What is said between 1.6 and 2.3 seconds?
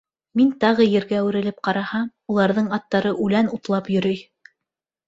ҡараһам...